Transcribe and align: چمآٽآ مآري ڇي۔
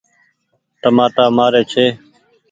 چمآٽآ 0.81 1.25
مآري 1.35 1.61
ڇي۔ 1.71 1.85